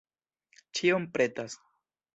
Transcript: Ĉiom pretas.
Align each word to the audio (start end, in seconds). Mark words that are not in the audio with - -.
Ĉiom 0.79 1.07
pretas. 1.19 1.63